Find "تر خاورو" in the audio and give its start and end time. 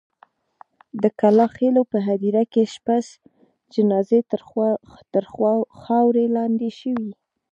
5.13-6.23